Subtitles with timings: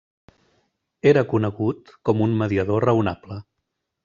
[1.11, 3.41] Era conegut com a un mediador raonable.